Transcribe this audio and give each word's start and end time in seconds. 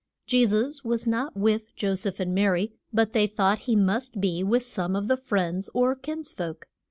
Je 0.25 0.47
sus 0.47 0.83
was 0.83 1.05
not 1.05 1.37
with 1.37 1.75
Jo 1.75 1.93
seph 1.93 2.19
and 2.19 2.33
Ma 2.33 2.45
ry, 2.47 2.69
but 2.91 3.13
they 3.13 3.27
thought 3.27 3.59
he 3.69 3.75
must 3.75 4.19
be 4.19 4.43
with 4.43 4.63
some 4.63 4.95
of 4.95 5.07
the 5.07 5.15
friends 5.15 5.69
or 5.75 5.93
kins 5.93 6.33
folk. 6.33 6.67